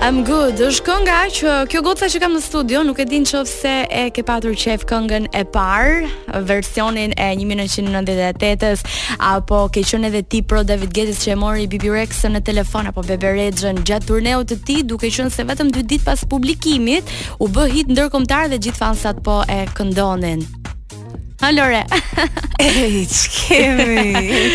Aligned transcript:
I'm 0.00 0.22
good. 0.24 0.56
Është 0.64 0.82
kënga 0.86 1.14
që 1.36 1.54
kjo 1.70 1.80
goca 1.84 2.06
që 2.08 2.20
kam 2.22 2.32
në 2.32 2.38
studio, 2.40 2.80
nuk 2.88 3.02
e 3.02 3.04
din 3.04 3.26
nëse 3.28 3.72
e 3.92 4.04
ke 4.16 4.22
patur 4.26 4.54
qef 4.56 4.86
këngën 4.88 5.26
e 5.36 5.42
parë, 5.56 6.08
versionin 6.48 7.12
e 7.20 7.26
1998-s 7.36 8.80
apo 9.30 9.58
ke 9.74 9.82
qenë 9.90 10.08
edhe 10.08 10.22
ti 10.32 10.40
pro 10.42 10.62
David 10.64 10.94
Gates 10.96 11.20
që 11.26 11.34
e 11.34 11.36
mori 11.42 11.66
Bibi 11.68 11.92
Rex 11.92 12.24
në 12.32 12.40
telefon 12.48 12.88
apo 12.90 13.04
Bebe 13.10 13.34
Rexën 13.36 13.82
gjatë 13.84 14.08
turneut 14.08 14.48
të 14.50 14.58
tij, 14.70 14.80
duke 14.88 15.12
qenë 15.12 15.34
se 15.36 15.44
vetëm 15.50 15.74
2 15.76 15.84
ditë 15.92 16.08
pas 16.08 16.24
publikimit 16.32 17.12
u 17.36 17.50
bë 17.52 17.68
hit 17.76 17.92
ndërkombëtar 17.92 18.48
dhe 18.54 18.62
gjithë 18.64 18.80
fansat 18.80 19.20
po 19.26 19.42
e 19.52 19.66
këndonin. 19.76 20.48
Alore. 21.40 21.84
Ej, 22.60 23.06
që 23.08 23.30
kemi, 23.32 24.00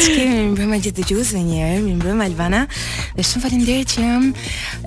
që 0.06 0.12
kemi, 0.14 0.42
më 0.52 0.58
bëma 0.60 0.78
gjithë 0.84 1.00
dëgjusë 1.00 1.34
dhe 1.34 1.40
njerë, 1.48 1.78
më 1.82 1.96
bëma 2.04 2.26
Albana, 2.30 2.60
dhe 3.16 3.24
shumë 3.26 3.42
falim 3.42 3.62
që 3.66 4.04
jam 4.06 4.28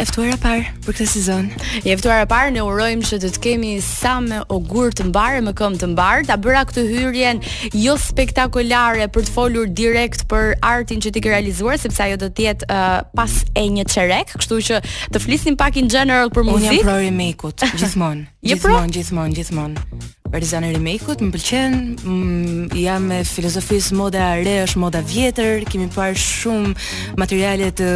eftuar 0.05 0.31
a 0.37 0.37
parë 0.45 0.69
për 0.85 0.95
këtë 0.95 1.07
sezon. 1.11 1.49
E 1.83 1.89
eftuar 1.91 2.21
a 2.23 2.29
parë, 2.31 2.53
ne 2.55 2.63
urojmë 2.63 3.09
që 3.09 3.19
të 3.25 3.33
të 3.35 3.43
kemi 3.49 3.73
sa 3.83 4.13
me 4.23 4.39
ogur 4.55 4.95
të 4.95 5.09
mbarë, 5.09 5.41
me 5.49 5.53
këmë 5.59 5.81
të 5.83 5.89
mbarë, 5.97 6.27
ta 6.31 6.37
bëra 6.45 6.63
këtë 6.71 6.85
hyrjen 6.93 7.43
jo 7.75 7.97
spektakolare 8.05 9.09
për 9.15 9.27
të 9.27 9.35
folur 9.35 9.67
direkt 9.83 10.29
për 10.31 10.55
artin 10.71 11.03
që 11.03 11.13
ti 11.17 11.25
ke 11.25 11.33
realizuar, 11.35 11.81
sepse 11.83 12.05
ajo 12.07 12.21
do 12.23 12.29
tjetë 12.39 12.69
uh, 12.71 13.01
pas 13.19 13.35
e 13.59 13.65
një 13.75 13.89
qerek, 13.91 14.37
kështu 14.39 14.61
që 14.71 14.79
të 15.17 15.25
flisim 15.27 15.59
pak 15.59 15.81
in 15.83 15.91
general 15.91 16.31
për 16.31 16.47
muzikë. 16.47 16.79
Unë 16.79 17.11
jam 17.35 17.35
prori 17.43 17.77
gjithmonë, 17.83 18.25
gjithmonë, 18.53 18.95
gjithmonë, 18.95 19.41
gjithmonë. 19.41 20.15
Rizani 20.37 20.73
Remekut, 20.75 21.21
më 21.23 21.31
pëlqen, 21.33 21.75
mm, 22.03 22.77
jam 22.77 23.07
me 23.09 23.21
filozofisë 23.25 23.97
moda 23.97 24.27
re, 24.37 24.59
është 24.67 24.81
moda 24.83 25.01
e 25.01 25.07
vjetër, 25.09 25.65
kemi 25.69 25.89
parë 25.95 26.19
shumë 26.21 26.75
materiale 27.21 27.71
të 27.79 27.89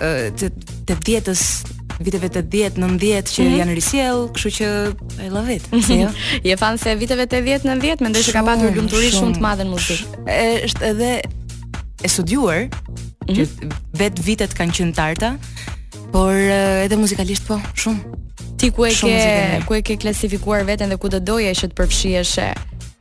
të 0.00 0.46
të 0.88 0.94
vjetës 1.04 1.40
viteve 2.00 2.30
të 2.32 2.40
10, 2.48 2.78
90 2.80 3.32
që 3.34 3.42
mm 3.42 3.46
-hmm. 3.46 3.58
janë 3.60 3.74
risjell, 3.76 4.20
kështu 4.32 4.50
që 4.56 4.68
I 5.26 5.28
love 5.30 5.50
it. 5.52 5.66
Mhm. 5.72 6.00
Jo. 6.00 6.08
Je 6.48 6.56
fan 6.56 6.78
se 6.78 6.94
viteve 6.96 7.26
të 7.26 7.42
10, 7.44 7.68
90 7.68 8.00
mendoj 8.00 8.22
se 8.22 8.30
shum, 8.30 8.40
ka 8.40 8.46
pasur 8.46 8.76
lumturi 8.76 9.08
shumë 9.10 9.16
shum 9.18 9.32
të 9.34 9.40
madhe 9.40 9.64
në 9.64 9.70
muzikë. 9.70 10.24
Është 10.66 10.82
edhe 10.90 11.20
e 12.04 12.08
studiuar 12.08 12.60
mm 12.64 12.70
-hmm. 12.70 13.36
që 13.36 13.42
mhm. 13.42 13.70
vet 13.92 14.24
vitet 14.26 14.50
kanë 14.58 14.72
qenë 14.76 14.94
tarta, 14.94 15.36
Por 16.12 16.34
uh, 16.34 16.84
edhe 16.84 16.96
muzikalisht 16.98 17.46
po, 17.46 17.56
shumë. 17.78 18.18
Ti 18.60 18.68
ku 18.74 18.84
e 18.84 18.90
ke 18.92 19.60
ku 19.66 19.72
e 19.78 19.82
ke 19.84 19.96
klasifikuar 20.00 20.66
veten 20.68 20.90
dhe 20.90 20.98
ku 21.00 21.08
do 21.12 21.20
doje 21.22 21.52
që 21.56 21.70
të 21.70 21.78
përfshihesh? 21.78 22.36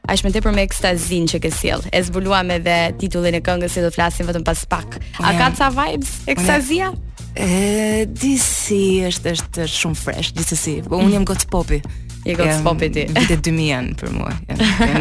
A 0.09 0.13
është 0.15 0.27
më 0.27 0.31
tepër 0.37 0.55
me 0.55 0.63
ekstazin 0.65 1.25
që 1.29 1.41
ke 1.43 1.51
sjell. 1.53 1.83
E 1.93 1.99
zbuluam 2.05 2.49
edhe 2.55 2.77
titullin 3.01 3.35
e 3.37 3.41
këngës 3.45 3.75
që 3.75 3.83
do 3.85 3.89
të 3.91 3.97
flasim 3.97 4.29
vetëm 4.29 4.45
pas 4.47 4.63
pak. 4.71 4.97
A 5.21 5.33
ka 5.37 5.49
ca 5.57 5.67
vibes 5.75 6.13
ekstazia? 6.31 6.91
Ëh, 7.39 8.05
disi 8.09 9.03
është 9.09 9.35
është 9.35 9.67
shumë 9.69 9.99
fresh, 9.99 10.31
disi. 10.37 10.79
Po 10.87 10.97
unë 11.01 11.13
jam 11.19 11.27
got 11.29 11.45
popi. 11.53 11.81
I 12.25 12.33
got 12.33 12.53
spot 12.59 12.81
it. 12.81 12.93
Vite 13.17 13.37
2000 13.41 13.93
për 13.99 14.11
mua. 14.13 14.33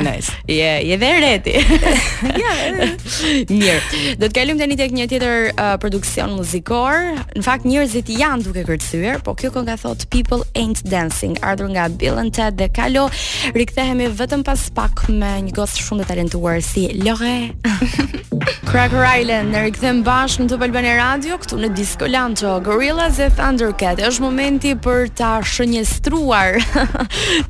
Nice. 0.05 0.33
Je 0.48 0.70
je 0.91 0.97
dhe 0.97 1.12
reti. 1.20 1.55
Ja. 2.38 2.52
Mirë. 3.48 4.14
Do 4.19 4.28
të 4.28 4.34
kalojmë 4.36 4.61
tani 4.62 4.77
tek 4.78 4.92
një 4.94 5.05
tjetër 5.11 5.48
uh, 5.52 5.74
produksion 5.83 6.33
muzikor. 6.39 7.00
Në 7.36 7.42
fakt 7.46 7.66
njerëzit 7.69 8.08
janë 8.12 8.44
duke 8.46 8.64
kërcyer, 8.69 9.19
po 9.24 9.34
kjo 9.39 9.50
ka 9.55 9.77
thot 9.78 10.05
People 10.11 10.42
Ain't 10.55 10.83
Dancing, 10.91 11.39
ardhur 11.42 11.70
nga 11.74 11.89
Bill 11.89 12.19
and 12.19 12.34
Ted 12.34 12.58
dhe 12.58 12.69
Kalo. 12.70 13.08
Rikthehemi 13.55 14.08
vetëm 14.19 14.44
pas 14.46 14.61
pak 14.74 15.06
me 15.08 15.33
një 15.48 15.55
gost 15.56 15.78
shumë 15.83 16.05
të 16.05 16.08
talentuar 16.12 16.61
si 16.62 16.89
Lore. 17.02 17.52
Cracker 18.69 19.02
Island, 19.05 19.52
ne 19.52 19.62
rikthehemi 19.69 20.02
bash 20.06 20.39
në 20.42 20.48
Top 20.52 20.62
e 20.62 20.84
Radio 20.89 21.39
këtu 21.39 21.58
në 21.58 21.72
Disco 21.77 22.06
Lancho, 22.06 22.58
Gorillaz 22.62 23.20
e 23.20 23.30
Thundercat. 23.34 24.00
Është 24.02 24.24
momenti 24.27 24.74
për 24.77 25.08
ta 25.16 25.36
shënjestruar 25.42 26.61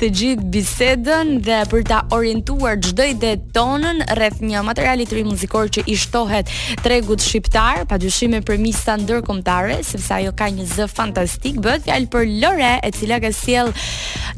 të 0.01 0.09
gjithë 0.19 0.47
bisedën 0.55 1.31
dhe 1.45 1.59
për 1.71 1.83
ta 1.89 2.01
orientuar 2.15 2.79
çdo 2.85 3.07
ide 3.13 3.33
tonën 3.57 4.03
rreth 4.19 4.41
një 4.45 4.63
materiali 4.67 5.07
të 5.09 5.19
ri 5.19 5.25
muzikor 5.27 5.71
që 5.75 5.85
i 5.91 5.97
shtohet 5.99 6.53
tregut 6.85 7.23
shqiptar, 7.25 7.85
padyshim 7.91 8.33
me 8.37 8.41
premisa 8.45 8.97
ndërkombëtare, 9.03 9.81
sepse 9.87 10.15
ajo 10.21 10.35
ka 10.39 10.51
një 10.53 10.69
zë 10.75 10.89
fantastik, 10.93 11.61
bëhet 11.65 11.87
fjalë 11.89 12.11
për 12.13 12.31
Lore, 12.45 12.73
e 12.85 12.93
cila 12.97 13.19
ka 13.25 13.33
sjell 13.35 13.73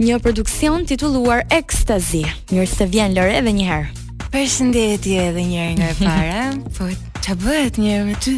një 0.01 0.21
produksion 0.25 0.87
titulluar 0.89 1.45
Ecstasy. 1.53 2.23
Mirë 2.55 2.71
se 2.71 2.89
vjen 2.91 3.17
Lore 3.19 3.37
edhe 3.43 3.53
një 3.59 3.69
herë. 3.73 4.09
Përshëndetje 4.31 5.21
edhe 5.33 5.47
njëherë 5.53 5.79
nga 5.81 5.93
e 5.93 5.99
para. 6.03 6.51
Po 6.77 6.87
Qa 7.21 7.35
bëhet 7.37 7.77
një 7.79 7.97
me 8.09 8.15
ty? 8.19 8.33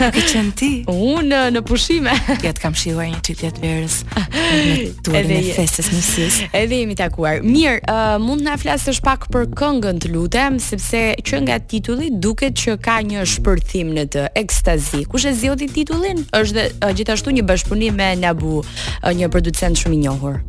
këtë 0.00 0.24
qënë 0.32 0.52
ti? 0.58 0.68
Unë 0.90 1.38
në 1.54 1.60
pushime. 1.68 2.12
ja 2.42 2.50
të 2.52 2.58
kam 2.60 2.74
shihuar 2.76 3.06
një 3.12 3.20
qytje 3.24 3.50
verës. 3.62 3.98
Në 4.32 4.74
tuarin 5.06 5.32
e 5.36 5.54
festës 5.54 5.92
në 5.94 6.00
sësë. 6.04 6.48
Edhe 6.58 6.80
jemi 6.80 6.96
takuar. 6.98 7.38
Mirë, 7.46 7.84
uh, 7.86 8.16
mund 8.22 8.42
në 8.46 8.56
aflasë 8.58 8.90
është 8.96 9.06
pak 9.06 9.28
për 9.34 9.46
këngën 9.60 10.02
të 10.02 10.10
lutem, 10.16 10.58
sepse 10.62 11.04
që 11.30 11.42
nga 11.46 11.60
titulli 11.70 12.10
duket 12.22 12.58
që 12.58 12.76
ka 12.82 12.98
një 13.06 13.22
shpërthim 13.36 13.94
në 13.96 14.06
të 14.16 14.26
ekstazi. 14.42 15.04
Kushe 15.12 15.30
zioti 15.38 15.70
titullin? 15.78 16.26
është 16.40 16.66
uh, 16.82 16.90
gjithashtu 16.98 17.36
një 17.36 17.46
bashkëpunim 17.46 17.94
me 18.00 18.10
Nabu, 18.24 18.58
uh, 18.58 19.12
një 19.14 19.30
producent 19.32 19.78
shumë 19.78 20.00
i 20.00 20.02
njohur. 20.02 20.42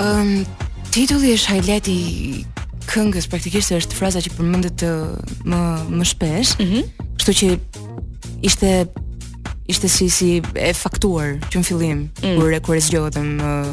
Um, 0.00 0.40
titulli 0.96 1.36
është 1.36 1.52
hajleti 1.52 1.98
këngës 2.94 3.26
praktikisht 3.30 3.72
është 3.74 3.96
fraza 3.98 4.20
që 4.22 4.32
përmendet 4.36 4.84
më 5.50 5.60
më 5.98 6.10
shpesh. 6.12 6.52
Ëh. 6.58 6.62
Mm 6.66 7.00
kështu 7.14 7.32
që 7.38 7.48
ishte 8.44 8.70
ishte 9.70 9.88
si 9.88 10.06
si 10.12 10.30
e 10.60 10.66
faktuar 10.76 11.36
që 11.46 11.60
në 11.62 11.66
fillim 11.68 12.00
mm. 12.18 12.34
kur 12.36 12.50
kur 12.66 12.76
e 12.76 12.80
zgjodhem 12.82 13.28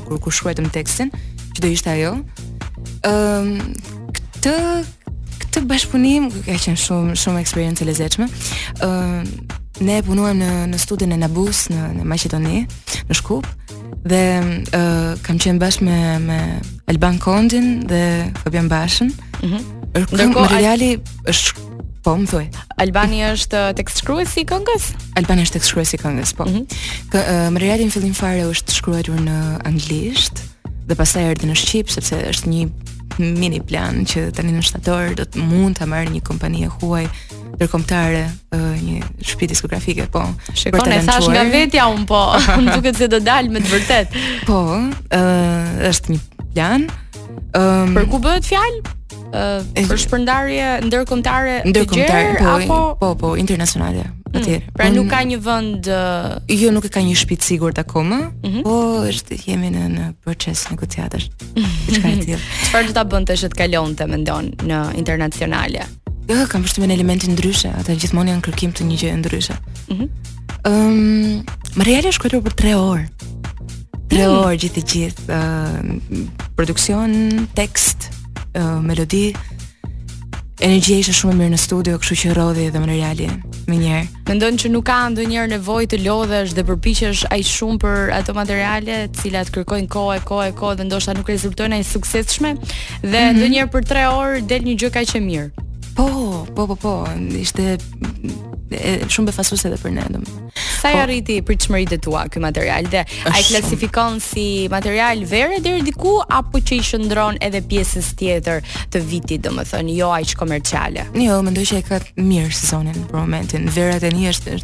kur 0.06 0.20
kur 0.24 0.32
shkruajtëm 0.38 0.70
tekstin 0.72 1.10
që 1.58 1.64
do 1.66 1.72
ishte 1.74 1.90
ajo. 1.94 2.12
Ëm 3.10 3.10
um, 3.12 3.74
këtë 4.18 4.54
këtë 5.42 5.66
bashkëpunim 5.74 6.30
ka 6.48 6.58
qenë 6.68 6.80
shumë 6.86 7.18
shumë 7.24 7.42
eksperiencë 7.44 7.84
e 7.86 7.90
lezetshme. 7.92 8.30
Ëm 8.78 9.18
um, 9.20 9.34
ne 9.90 9.98
punuam 10.06 10.38
në 10.38 10.54
në 10.76 10.82
studion 10.86 11.18
e 11.18 11.20
Nabus 11.26 11.66
në 11.74 11.82
në 12.00 12.08
Maqedoni, 12.14 12.64
në 13.10 13.18
Shkup 13.20 13.48
dhe 14.04 14.40
uh, 14.76 15.12
kam 15.26 15.38
qenë 15.42 15.62
bashkë 15.62 15.86
me 15.86 15.98
me 16.26 16.40
Alban 16.90 17.20
Kondin 17.22 17.86
dhe 17.88 18.32
Fabian 18.44 18.70
Bashën. 18.70 19.12
Mhm. 19.42 19.52
Mm 19.52 20.06
-hmm. 20.06 20.34
materiali 20.34 21.02
është 21.26 21.70
Po, 22.02 22.16
më 22.18 22.26
thuaj. 22.28 22.48
Albani 22.78 23.22
është 23.22 23.74
tekst 23.78 23.98
shkruesi 23.98 24.32
si 24.32 24.42
këngës? 24.44 24.86
Albani 25.16 25.42
është 25.46 25.54
tekst 25.54 25.70
shkruesi 25.70 25.90
si 25.90 25.98
këngës, 25.98 26.34
po. 26.34 26.44
Mm 26.46 26.54
-hmm. 26.54 26.66
Kë, 27.12 27.84
uh, 27.86 27.92
fillim 27.92 28.14
fare 28.14 28.44
është 28.50 28.72
shkruar 28.72 29.04
në 29.06 29.62
anglisht 29.66 30.42
dhe 30.88 30.96
pastaj 30.96 31.24
erdhi 31.30 31.46
në 31.48 31.54
shqip 31.56 31.88
sepse 31.90 32.16
është 32.30 32.48
një 32.50 32.70
mini 33.20 33.60
plan 33.62 34.02
që 34.06 34.32
tani 34.34 34.52
në 34.52 34.62
shtator 34.62 35.14
do 35.14 35.24
të 35.24 35.38
mund 35.50 35.76
të 35.78 35.86
marr 35.86 36.10
një 36.10 36.22
kompani 36.24 36.64
e 36.64 36.68
huaj 36.74 37.08
ndërkombëtare 37.62 38.24
një 38.82 39.00
shtëpi 39.22 39.48
diskografike, 39.54 40.08
po. 40.10 40.24
Shikon 40.58 40.90
e 40.98 41.04
thash 41.06 41.28
nga 41.30 41.44
vetja 41.50 41.86
un 41.94 42.04
po, 42.10 42.18
më 42.58 42.74
duket 42.76 42.98
se 42.98 43.08
do 43.12 43.20
dal 43.22 43.52
me 43.54 43.62
të 43.62 43.76
vërtet. 43.76 44.18
Po, 44.50 44.58
ë 44.82 45.20
uh, 45.20 45.78
është 45.92 46.16
një 46.16 46.22
plan. 46.56 46.88
Um, 47.56 47.94
për 47.96 48.08
ku 48.12 48.18
bëhet 48.24 48.48
fjalë? 48.48 48.82
Uh, 49.32 49.86
për 49.86 50.00
shpërndarje 50.02 50.72
ndërkombëtare 50.90 51.54
të 51.70 51.86
gjerë 51.86 52.42
po, 52.42 52.50
apo 52.58 52.80
po 53.00 53.12
po 53.22 53.30
internacionale. 53.40 54.08
Atë. 54.32 54.58
Mm, 54.64 54.74
pra 54.76 54.88
un, 54.88 54.94
nuk 54.98 55.08
ka 55.12 55.22
një 55.28 55.38
vend 55.46 55.88
uh, 55.92 56.36
jo 56.52 56.72
nuk 56.74 56.86
e 56.88 56.92
ka 56.92 57.02
një 57.06 57.14
shtëpi 57.20 57.38
të 57.42 57.50
sigurt 57.54 57.80
akoma, 57.84 58.22
mm 58.32 58.50
-hmm. 58.50 58.66
po 58.68 58.76
është 59.12 59.40
jemi 59.46 59.70
në, 59.76 59.86
në 59.96 60.10
proces 60.26 60.66
negociatash. 60.74 61.30
Çfarë 62.68 62.86
do 62.88 62.94
ta 62.98 63.04
bënte 63.06 63.34
që 63.42 63.48
të 63.54 63.58
kalonte 63.62 64.08
mendon 64.10 64.52
në 64.68 64.82
internacionale? 64.98 65.86
Jo, 66.32 66.38
jo, 66.40 66.48
kam 66.48 66.64
përshtymin 66.64 66.92
elementin 66.96 67.34
ndryshe, 67.36 67.72
ata 67.76 67.92
gjithmonë 68.00 68.32
janë 68.32 68.44
kërkim 68.46 68.72
të 68.72 68.86
një 68.88 68.98
gjë 69.02 69.16
ndryshe. 69.20 69.54
Mhm. 69.92 70.02
Mm 70.02 70.10
ehm, 70.70 70.76
um, 70.78 71.82
reale 71.84 72.12
është 72.14 72.40
për 72.48 72.54
3 72.62 72.70
orë. 72.78 73.06
3 74.12 74.22
mm. 74.22 74.36
orë 74.38 74.60
gjithë 74.62 74.82
gjithë, 74.92 75.24
uh, 75.34 76.52
produksion, 76.56 77.18
tekst, 77.58 78.08
uh, 78.56 78.80
melodi. 78.86 79.34
Energjia 80.68 81.02
ishte 81.02 81.16
shumë 81.20 81.34
e 81.34 81.38
mirë 81.42 81.54
në 81.56 81.60
studio, 81.66 81.98
kështu 82.00 82.18
që 82.22 82.36
rrodhi 82.38 82.68
edhe 82.70 82.80
në 82.86 82.88
reali 82.92 83.28
më 83.68 83.80
njëherë. 83.80 84.22
Mendon 84.30 84.62
që 84.64 84.72
nuk 84.76 84.86
ka 84.88 85.00
ndonjëherë 85.12 85.52
nevojë 85.58 85.90
të 85.94 86.00
lodhesh 86.06 86.54
dhe 86.56 86.64
përpiqesh 86.70 87.26
aq 87.34 87.50
shumë 87.56 87.82
për 87.82 88.14
ato 88.20 88.38
materiale 88.40 89.02
të 89.10 89.20
cilat 89.24 89.52
kërkojnë 89.56 89.90
kohë, 89.98 90.22
kohë, 90.30 90.54
kohë 90.62 90.80
dhe 90.80 90.88
ndoshta 90.88 91.18
nuk 91.18 91.34
rezultojnë 91.34 91.82
ai 91.82 91.90
suksesshme 91.96 92.54
dhe 92.54 93.10
mm 93.10 93.10
-hmm. 93.10 93.42
ndonjëherë 93.42 93.74
për 93.76 93.84
3 93.96 94.08
orë 94.22 94.46
del 94.54 94.62
një 94.70 94.76
gjë 94.84 94.92
kaq 95.00 95.16
e 95.20 95.26
mirë. 95.32 95.50
Po, 96.02 96.10
po, 96.58 96.66
po, 96.68 96.76
po, 96.82 96.92
ishte 97.38 97.76
e, 98.74 99.02
shumë 99.06 99.30
befasuese 99.30 99.70
edhe 99.70 99.78
për 99.84 99.92
ne, 100.00 100.06
domethënë. 100.16 100.48
Sa 100.82 100.90
i 100.90 100.96
po, 100.98 101.02
arriti 101.04 101.36
për 101.46 102.00
tua 102.02 102.24
ky 102.26 102.42
material 102.42 102.88
dhe 102.90 103.04
a 103.30 103.34
i 103.38 103.44
klasifikon 103.46 104.18
si 104.18 104.64
material 104.74 105.22
verë 105.30 105.60
deri 105.62 105.84
diku 105.86 106.16
apo 106.38 106.58
që 106.58 106.80
i 106.80 106.86
shndron 106.88 107.38
edhe 107.38 107.62
pjesës 107.70 108.16
tjetër 108.18 108.66
të 108.96 109.04
vitit, 109.12 109.44
domethënë, 109.46 109.94
jo 110.00 110.08
aq 110.16 110.34
komerciale. 110.42 111.06
Jo, 111.22 111.38
mendoj 111.46 111.68
që 111.70 111.84
e 111.84 111.84
ka 111.92 112.02
mirë 112.18 112.50
sezonin 112.50 112.98
për 113.12 113.22
momentin. 113.22 113.70
Vera 113.76 114.02
tani 114.02 114.26
është, 114.34 114.58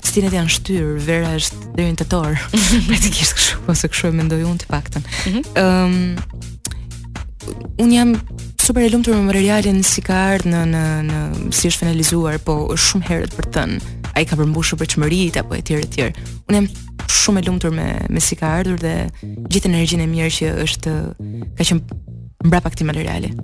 është 0.00 0.24
janë 0.38 0.56
shtyr, 0.56 0.88
vera 1.10 1.34
është 1.42 1.74
deri 1.76 1.90
në 1.92 2.00
tetor. 2.06 2.40
Mhm. 2.54 2.86
Praktikisht 2.88 3.36
kështu, 3.36 3.60
ose 3.68 3.92
kështu 3.92 4.14
e 4.14 4.16
mendoj 4.22 4.40
unë 4.48 4.64
të 4.64 4.72
paktën. 4.72 5.10
Mhm. 5.26 5.44
Ëm 5.44 5.68
mm 5.68 5.94
-hmm. 5.98 6.10
um, 6.14 7.62
un 7.84 7.92
jam 7.92 8.14
super 8.64 8.80
e 8.82 8.90
lumtur 8.92 9.12
me 9.14 9.22
materialin 9.26 9.82
si 9.84 10.00
ka 10.00 10.16
ardhur 10.32 10.48
në 10.48 10.60
në 10.70 10.80
në 11.04 11.16
si 11.52 11.68
është 11.68 11.82
finalizuar, 11.82 12.38
po 12.46 12.54
shumë 12.80 13.04
herët 13.10 13.34
për 13.36 13.48
të 13.52 13.64
ai 14.16 14.24
ka 14.24 14.38
përmbushur 14.40 14.78
për 14.80 14.88
çmëritë 14.94 15.42
apo 15.42 15.58
etj 15.58 15.74
etj. 15.82 16.06
Unë 16.48 16.62
jam 16.62 16.70
shumë 17.12 17.42
e 17.42 17.44
lumtur 17.50 17.74
me 17.76 17.84
me 18.16 18.22
si 18.24 18.38
ka 18.40 18.54
ardhur 18.62 18.80
dhe 18.80 18.94
gjithë 19.52 19.68
energjinë 19.68 20.06
e 20.06 20.10
mirë 20.14 20.32
që 20.38 20.54
është 20.64 20.94
ka 21.60 21.68
qenë 21.68 21.98
mbrapa 22.46 22.72
këtij 22.72 22.88
materiali. 22.88 23.34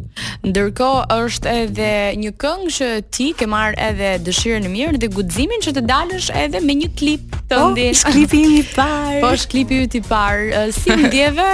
Ndërkohë 0.48 1.04
është 1.18 1.54
edhe 1.66 1.92
një 2.22 2.32
këngë 2.40 2.72
që 2.78 2.90
ti 3.16 3.28
ke 3.36 3.48
marr 3.56 3.76
edhe 3.90 4.14
dëshirën 4.24 4.64
e 4.64 4.72
mirë 4.72 5.04
dhe 5.04 5.12
guximin 5.18 5.60
që 5.68 5.76
të 5.76 5.84
dalësh 5.92 6.32
edhe 6.46 6.64
me 6.64 6.80
një 6.80 6.92
klip 7.02 7.39
Po, 7.50 7.74
po, 7.74 7.74
shklipi 7.90 8.38
im 8.46 8.52
i 8.60 8.62
parë. 8.62 9.18
Po, 9.26 9.32
shklipi 9.38 9.80
yt 9.84 9.94
i 9.98 10.02
parë. 10.06 10.70
Si 10.76 10.94
ndjeve? 11.02 11.52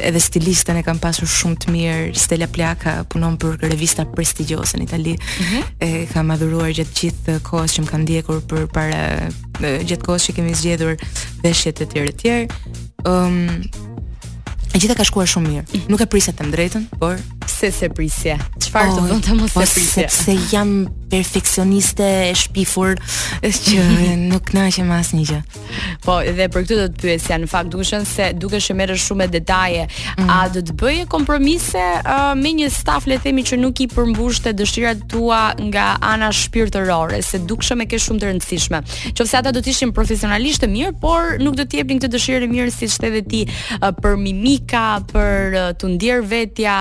edhe 0.07 0.19
stilistën 0.21 0.77
e 0.77 0.83
kam 0.85 0.99
pasur 1.01 1.27
shumë 1.31 1.57
të 1.63 1.73
mirë 1.73 2.21
Stella 2.21 2.47
Plaka 2.53 2.99
punon 3.11 3.37
për 3.41 3.57
revista 3.65 4.05
prestigjioze 4.11 4.77
në 4.77 4.87
Itali. 4.87 5.15
Mm 5.15 5.45
-hmm. 5.45 5.63
E 5.87 6.05
kam 6.13 6.31
adhuruar 6.35 6.69
gjatë 6.69 6.95
gjithë 7.01 7.39
kohës 7.49 7.77
që 7.77 7.85
më 7.85 7.91
kanë 7.91 8.03
ndjekur 8.05 8.41
për 8.51 8.67
para 8.73 9.01
gjatë 9.61 10.05
kohës 10.05 10.29
që 10.29 10.35
kemi 10.37 10.53
zgjedhur 10.59 10.93
veshjet 11.43 11.81
e 11.81 11.85
të 11.85 11.89
tjerë 11.93 12.11
të 12.11 12.19
tjerë. 12.21 12.47
Ëm 13.13 13.39
um, 13.65 14.77
gjithë 14.77 14.95
ka 14.97 15.03
shkuar 15.03 15.27
shumë 15.33 15.47
mirë. 15.49 15.63
Mm 15.63 15.73
-hmm. 15.73 15.89
Nuk 15.89 16.01
e 16.01 16.05
priset 16.13 16.37
të 16.37 16.51
drejtën 16.53 16.83
por 16.99 17.17
pse 17.47 17.71
se 17.71 17.89
prisje. 17.89 18.35
Çfarë 18.65 19.07
do 19.07 19.17
të 19.23 19.35
mos 19.39 19.53
se 19.55 19.63
prisje? 19.71 20.05
Sepse 20.11 20.35
jam 20.51 20.73
perfeksioniste 21.07 22.05
e 22.27 22.31
shpifur 22.35 22.97
që 23.65 23.83
nuk 24.27 24.49
kënaqem 24.51 24.89
asnjë 24.91 25.25
gjë. 25.29 25.39
Po, 26.03 26.17
edhe 26.27 26.49
për 26.51 26.65
këtë 26.65 26.77
do 26.81 26.87
të 26.97 27.03
pyesja, 27.05 27.37
në 27.39 27.49
fakt 27.51 27.71
dukeshën 27.73 28.03
se 28.07 28.27
dukesh 28.41 28.71
e 28.73 28.75
merresh 28.77 29.05
shumë 29.07 29.21
me 29.23 29.27
detaje, 29.33 29.85
mm. 29.87 30.31
a 30.35 30.39
do 30.53 30.63
të 30.67 30.75
bëje 30.81 31.05
kompromise 31.11 31.85
uh, 32.03 32.33
me 32.39 32.51
një 32.59 32.67
staf 32.75 33.07
le 33.07 33.17
të 33.19 33.27
themi 33.29 33.45
që 33.47 33.59
nuk 33.61 33.79
i 33.85 33.87
përmbushte 33.91 34.51
dëshirat 34.59 35.05
tua 35.11 35.41
nga 35.69 35.87
ana 36.03 36.29
shpirtërore, 36.35 37.21
se 37.25 37.39
dukshëm 37.47 37.85
e 37.85 37.87
ke 37.91 37.99
shumë 38.03 38.23
të 38.25 38.31
rëndësishme. 38.31 38.81
Qofse 39.17 39.39
ata 39.39 39.55
do 39.55 39.63
të 39.63 39.71
ishin 39.73 39.93
profesionalisht 39.95 40.65
të 40.65 40.69
mirë, 40.73 40.97
por 41.01 41.37
nuk 41.41 41.55
do 41.59 41.63
të 41.65 41.81
jepnin 41.81 42.03
këtë 42.03 42.11
dëshirë 42.17 42.43
të 42.45 42.51
mirë 42.51 42.75
siç 42.75 42.99
ti 43.27 43.45
uh, 43.47 43.93
për 44.01 44.19
mimika, 44.19 44.87
për 45.13 45.57
uh, 45.69 45.87
ndier 45.93 46.19
vetja, 46.27 46.75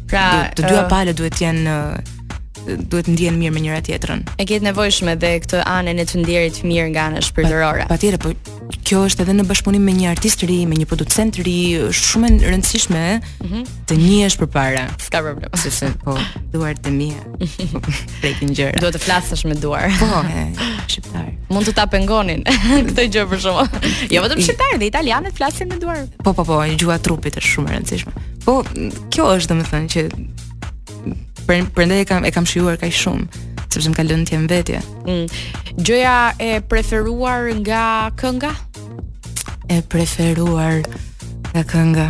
Pra, 0.09 0.47
du, 0.57 0.63
të 0.63 0.69
dyja 0.69 0.85
uh, 0.85 0.91
palët 0.93 1.17
duhet 1.19 1.35
të 1.35 1.43
jenë 1.49 2.87
duhet 2.91 3.07
të 3.09 3.13
ndihen 3.17 3.39
mirë 3.41 3.55
me 3.55 3.61
njëra 3.65 3.81
tjetrën. 3.83 4.21
E 4.39 4.45
ke 4.47 4.61
nevojshme 4.61 5.17
dhe 5.17 5.37
këtë 5.47 5.65
anën 5.65 5.99
e 6.01 6.05
të 6.05 6.19
ndjerit 6.21 6.65
mirë 6.65 6.91
nga 6.93 7.01
ana 7.09 7.21
shpirtërore. 7.25 7.89
Patjetër, 7.89 8.19
pa 8.21 8.29
po 8.29 8.60
kjo 8.91 9.05
është 9.07 9.23
edhe 9.23 9.35
në 9.39 9.45
bashkëpunim 9.47 9.85
me 9.87 9.93
një 9.95 10.07
artist 10.11 10.41
të 10.43 10.47
ri, 10.51 10.55
me 10.67 10.75
një 10.75 10.85
producent 10.91 11.31
të 11.37 11.43
ri, 11.47 11.53
është 11.93 12.07
shumë 12.09 12.31
e 12.33 12.39
rëndësishme 12.51 13.03
mhm. 13.45 13.61
të 13.87 13.99
njihesh 14.01 14.37
përpara. 14.41 14.83
S'ka 15.05 15.21
problem. 15.23 15.53
Si 15.63 15.71
se 15.77 15.93
po 16.03 16.17
duar 16.51 16.75
të 16.75 16.91
mia. 16.97 17.21
Breaking 18.25 18.51
gjëra. 18.59 18.83
Duhet 18.83 18.97
të 18.99 19.03
flasësh 19.05 19.45
me 19.47 19.55
duar. 19.63 19.87
Po, 20.01 20.25
shqiptar. 20.91 21.31
Mund 21.55 21.71
të 21.71 21.77
ta 21.79 21.87
pengonin 21.93 22.43
këtë 22.91 23.07
gjë 23.15 23.25
për 23.31 23.43
shkak. 23.45 23.79
Jo 24.11 24.25
vetëm 24.27 24.43
shqiptar, 24.43 24.75
dhe 24.83 24.89
italianët 24.91 25.39
flasin 25.39 25.71
me 25.71 25.79
duar. 25.85 26.03
Po, 26.27 26.35
po, 26.35 26.43
po, 26.49 26.59
gjua 26.83 26.99
trupit 27.05 27.39
është 27.39 27.53
shumë 27.55 27.71
e 27.71 27.77
rëndësishme. 27.79 28.19
Po, 28.49 28.57
kjo 29.15 29.29
është 29.37 29.55
domethënë 29.55 29.95
që 29.95 30.09
prandaj 31.47 32.03
e 32.05 32.09
kam 32.11 32.27
e 32.29 32.35
kam 32.35 32.45
shijuar 32.47 32.75
kaq 32.83 32.93
shumë 33.05 33.47
sepse 33.71 33.91
më 33.91 33.97
ka 33.99 34.05
lënë 34.07 34.27
të 34.29 34.35
jem 34.35 34.47
vetje. 34.51 34.81
Mm. 35.05 35.79
Gjoja 35.87 36.17
e 36.43 36.51
preferuar 36.67 37.47
nga 37.63 37.85
kënga? 38.19 38.51
E 39.71 39.77
preferuar 39.87 40.83
nga 41.55 41.63
kënga. 41.71 42.09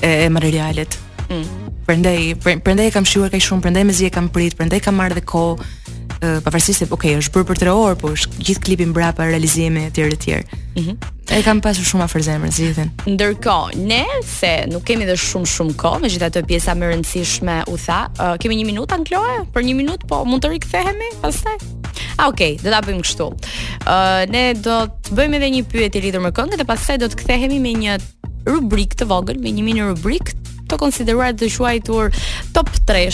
e, 0.00 0.08
e 0.24 0.28
materialet. 0.32 0.96
Mm. 1.28 1.46
Prandaj 1.86 2.34
prandaj 2.64 2.90
kam 2.92 3.04
shjuar 3.06 3.30
kaq 3.32 3.44
shumë, 3.44 3.64
prandaj 3.64 3.84
mezi 3.88 4.08
e 4.08 4.12
kam 4.12 4.28
prit, 4.32 4.54
prandaj 4.56 4.80
kam 4.84 4.96
marrë 4.98 5.18
dhe 5.20 5.24
kohë 5.28 5.72
pavarësisht 6.18 6.82
se 6.82 6.86
okay, 6.90 7.12
është 7.20 7.30
bërë 7.38 7.46
për 7.52 7.58
3 7.60 7.72
orë, 7.78 7.96
por 8.00 8.14
është 8.16 8.40
gjithë 8.42 8.62
klipi 8.64 8.86
mbrapa 8.90 9.28
realizimi 9.28 9.84
etj 9.90 10.02
etj. 10.16 10.38
Mhm. 10.78 10.88
Mm 10.90 11.14
e 11.28 11.42
kam 11.44 11.58
pasur 11.60 11.84
shumë 11.84 12.06
afër 12.06 12.22
zemrës, 12.24 12.54
si 12.56 12.66
thënë. 12.72 13.02
Ndërkohë, 13.12 13.74
ne 13.84 13.98
se 14.24 14.48
nuk 14.70 14.80
kemi 14.88 15.04
dhe 15.04 15.12
shumë 15.20 15.50
shumë 15.52 15.74
kohë, 15.82 15.98
megjithatë 16.06 16.40
pjesa 16.48 16.72
më 16.72 16.86
e 16.86 16.94
rëndësishme 16.94 17.56
u 17.68 17.76
tha, 17.84 17.98
uh, 18.16 18.30
kemi 18.40 18.56
1 18.62 18.70
minutë 18.70 18.96
an 18.96 19.02
anklohe? 19.04 19.34
Për 19.52 19.64
1 19.68 19.76
minutë 19.82 20.08
po 20.08 20.22
mund 20.24 20.40
të 20.46 20.54
rikthehemi 20.54 21.10
pastaj? 21.20 21.58
A, 21.60 21.66
ah, 21.84 22.26
okej, 22.32 22.54
okay, 22.56 22.56
do 22.64 22.72
t'a 22.72 22.80
bëjmë 22.88 23.04
kështu. 23.04 23.28
Uh, 23.28 24.24
ne 24.32 24.46
do 24.56 24.80
të 25.04 25.20
bëjmë 25.20 25.38
edhe 25.42 25.52
një 25.58 25.64
pyet 25.68 26.00
i 26.00 26.04
lidhur 26.08 26.24
me 26.24 26.32
këngë 26.32 26.62
dhe 26.62 26.68
pastaj 26.72 26.96
do 27.04 27.12
të 27.12 27.20
kthehemi 27.20 27.60
me 27.68 27.76
një 27.84 27.98
rubrik 28.48 28.96
të 28.96 29.12
vogël, 29.12 29.36
me 29.44 29.52
një 29.52 29.68
mini 29.68 29.84
rubrik 29.92 30.32
të 30.70 30.78
konsideruar 30.82 31.32
të 31.38 31.48
quajtur 31.56 32.12
top 32.56 32.72
3 32.84 32.84
ku 32.84 33.06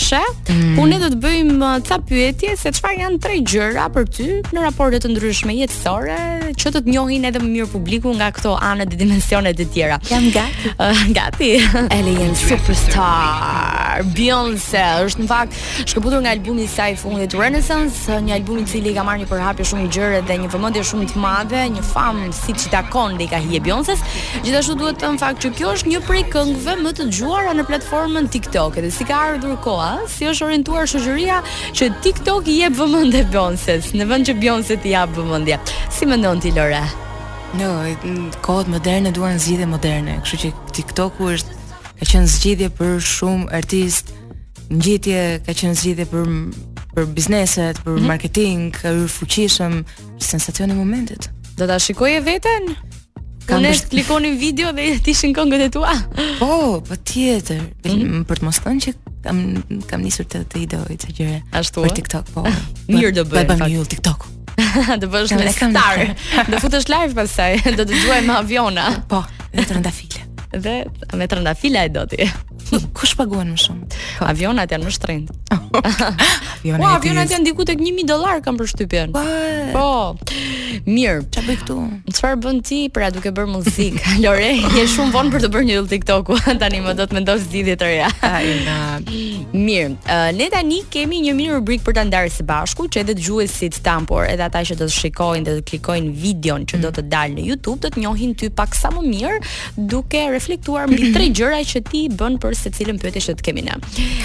Mm. 0.54 0.78
Unë 0.80 0.96
do 1.00 1.08
të 1.12 1.16
bëjmë 1.22 1.54
uh, 1.62 1.82
ca 1.84 1.96
pyetje 2.06 2.52
se 2.58 2.70
çfarë 2.76 2.98
janë 3.02 3.18
tre 3.22 3.36
gjëra 3.50 3.84
për 3.92 4.04
ty 4.16 4.26
në 4.54 4.62
raporte 4.64 4.98
të 5.02 5.10
ndryshme 5.12 5.54
jetësore 5.56 6.16
që 6.58 6.72
të 6.74 6.82
të 6.84 6.90
njohin 6.94 7.24
edhe 7.28 7.40
më 7.42 7.50
mirë 7.52 7.68
publiku 7.72 8.12
nga 8.16 8.28
këto 8.36 8.54
anë 8.68 8.86
dhe 8.90 8.98
dimensione 9.00 9.52
të 9.56 9.66
tjera. 9.74 9.98
Jam 10.10 10.26
gati. 10.34 10.70
Uh, 10.74 11.00
gati. 11.16 11.50
Alien 11.94 12.34
Superstar. 12.40 14.02
Beyoncé 14.16 14.82
është 15.06 15.22
në 15.22 15.26
fakt 15.30 15.54
shkëputur 15.86 16.18
nga 16.24 16.32
albumi 16.36 16.64
i 16.66 16.72
saj 16.72 16.96
fundit 17.02 17.34
Renaissance, 17.38 18.04
uh, 18.10 18.18
një 18.26 18.36
album 18.40 18.58
i 18.62 18.66
cili 18.70 18.94
ka 18.96 19.04
marrë 19.06 19.22
një 19.24 19.28
përhapje 19.30 19.66
shumë 19.70 19.84
i 19.86 19.90
gjerë 19.96 20.22
dhe 20.28 20.38
një 20.44 20.50
vëmendje 20.54 20.82
shumë 20.90 21.08
të 21.12 21.22
madhe, 21.24 21.62
një 21.76 21.84
famë 21.92 22.28
siç 22.40 22.66
i 22.68 22.72
takon 22.74 23.14
dhe 23.20 23.28
i 23.28 23.30
ka 23.34 23.38
hije 23.44 23.60
Beyoncé. 23.68 23.94
Gjithashtu 24.46 24.76
duhet 24.82 24.98
të 25.04 25.12
në 25.14 25.22
fakt 25.24 25.44
që 25.46 25.52
kjo 25.60 25.74
është 25.78 25.92
një 25.94 26.02
prej 26.10 26.24
këngëve 26.34 26.76
më 26.82 26.94
të 27.00 27.06
dëgjuar 27.12 27.43
në 27.52 27.64
platformën 27.68 28.28
TikTok, 28.32 28.78
edhe 28.80 28.90
si 28.94 29.04
ka 29.06 29.18
ardhur 29.34 29.56
koha, 29.64 30.04
si 30.08 30.24
është 30.30 30.46
orientuar 30.46 30.88
shoqëria 30.88 31.40
që 31.76 31.90
TikTok 32.04 32.48
i 32.48 32.56
jep 32.62 32.78
vëmendje 32.78 33.24
Beyoncé's, 33.32 33.90
në 33.98 34.06
vend 34.08 34.28
që 34.30 34.36
Beyoncé 34.40 34.78
t'i 34.80 34.94
jap 34.94 35.12
vëmendje. 35.18 35.58
Si 35.92 36.08
mendon 36.08 36.40
ti 36.40 36.54
Lore? 36.56 36.80
Në 37.58 37.68
no, 37.68 38.30
kohët 38.42 38.70
moderne 38.72 39.12
duan 39.14 39.36
zgjidhje 39.38 39.68
moderne, 39.70 40.16
kështu 40.24 40.40
që 40.46 40.52
TikTok-u 40.78 41.28
është 41.34 41.60
ka 42.00 42.08
qenë 42.14 42.32
zgjidhje 42.32 42.70
për 42.78 42.96
shumë 43.12 43.50
artistë, 43.60 44.16
ngjitje 44.74 45.20
ka 45.46 45.56
qenë 45.60 45.78
zgjidhje 45.82 46.08
për 46.14 46.34
për 46.94 47.08
bizneset, 47.10 47.80
për 47.82 47.90
mm 47.90 47.98
-hmm. 47.98 48.06
marketing, 48.08 48.58
ka 48.80 48.88
fuqishëm 49.16 49.72
sensacioni 50.30 50.74
momentit. 50.74 51.22
Do 51.58 51.66
ta 51.66 51.78
shikojë 51.82 52.20
veten? 52.24 52.62
Kam 53.44 53.60
Unë 53.60 53.70
është 53.74 53.90
klikoni 53.92 54.30
video 54.40 54.70
dhe 54.72 54.94
ti 55.04 55.12
ishin 55.12 55.34
këngët 55.36 55.62
e 55.66 55.70
tua. 55.74 55.90
Po, 56.38 56.48
po 56.80 56.96
tjetër. 56.96 57.60
Mm. 57.92 58.22
Për 58.28 58.40
të 58.40 58.46
mos 58.46 58.60
thënë 58.64 58.84
që 58.84 58.94
kam 59.24 59.40
kam 59.90 60.04
nisur 60.04 60.26
të 60.28 60.40
të 60.52 60.62
idoj 60.64 60.96
të 61.04 61.10
gjëre. 61.18 61.42
Ashtu. 61.60 61.84
Për 61.84 61.92
eh? 61.92 61.98
TikTok, 61.98 62.30
po. 62.32 62.46
Mirë 62.92 63.12
do 63.20 63.26
bëj. 63.28 63.44
Bëj 63.50 63.68
një 63.74 63.84
TikTok. 63.96 64.24
do 65.02 65.10
bësh 65.12 65.36
në 65.36 65.52
star. 65.52 66.06
do 66.54 66.62
futesh 66.62 66.88
live 66.88 67.12
pastaj, 67.16 67.60
do 67.74 67.84
të 67.84 68.00
duaj 68.04 68.20
me 68.24 68.38
aviona. 68.38 68.88
Po, 69.12 69.20
me 69.56 69.68
trëndafile. 69.68 70.22
dhe 70.54 70.72
me 71.18 71.26
trëndafila 71.28 71.84
e 71.84 71.88
do 71.90 72.04
ti. 72.12 72.24
Kush 72.96 73.12
paguan 73.18 73.48
më 73.52 73.58
shumë? 73.60 73.86
Ko? 73.90 73.96
Po. 74.22 74.28
Avionat 74.30 74.70
janë 74.70 74.86
më 74.88 74.92
shtrenjtë. 74.94 75.34
Avionat. 75.52 76.80
Po, 76.84 76.90
avionat 76.96 77.34
janë 77.34 77.48
diku 77.50 77.66
tek 77.68 77.82
1000 77.82 78.06
dollar 78.08 78.38
kanë 78.46 78.60
përshtypjen. 78.62 79.12
Po. 79.74 79.90
Mirë. 80.82 81.22
Ç'a 81.32 81.42
bëj 81.46 81.56
këtu? 81.62 81.76
Çfarë 82.14 82.38
bën 82.44 82.58
ti 82.66 82.78
pra 82.92 83.08
duke 83.14 83.30
bërë 83.34 83.50
muzikë? 83.54 84.14
Lore, 84.24 84.50
je 84.74 84.84
shumë 84.94 85.14
vonë 85.14 85.32
për 85.34 85.44
të 85.44 85.50
bërë 85.54 85.66
një 85.70 85.78
tiktok 85.92 86.32
tani 86.62 86.80
më 86.84 86.94
do 86.98 87.06
të 87.08 87.18
mendosh 87.18 87.44
zgjidhje 87.48 87.76
të 87.82 87.90
reja. 87.90 88.08
Ai 88.28 88.54
na. 88.66 88.78
Mirë. 89.66 89.92
Uh, 90.02 90.30
ne 90.36 90.48
tani 90.52 90.80
kemi 90.92 91.20
një 91.28 91.34
mini 91.38 91.54
rubrik 91.54 91.84
për 91.86 91.98
ta 91.98 92.04
ndarë 92.08 92.32
së 92.34 92.46
bashku, 92.48 92.88
që 92.90 93.04
edhe 93.04 93.14
dëgjuesit 93.20 93.80
tan, 93.86 94.06
por 94.10 94.26
edhe 94.28 94.44
ata 94.48 94.64
që 94.66 94.78
do 94.80 94.88
të 94.90 94.96
shikojnë 94.96 95.48
dhe 95.48 95.56
të 95.60 95.64
klikojnë 95.70 96.12
videon 96.24 96.66
që 96.70 96.82
do 96.82 96.92
të 96.96 97.04
mm. 97.06 97.10
dalë 97.14 97.36
në 97.38 97.46
YouTube, 97.52 97.78
do 97.84 97.92
të 97.94 98.02
njohin 98.04 98.34
ty 98.38 98.50
pak 98.50 98.74
sa 98.78 98.90
më 98.94 99.04
mirë 99.06 99.84
duke 99.94 100.24
reflektuar 100.34 100.90
mbi 100.90 101.12
tre 101.14 101.30
gjëra 101.36 101.60
që 101.70 101.84
ti 101.90 102.04
bën 102.12 102.40
për 102.42 102.58
secilën 102.64 103.00
pyetje 103.02 103.24
që 103.30 103.36
të 103.40 103.46
kemi 103.48 103.66
ne. 103.68 103.78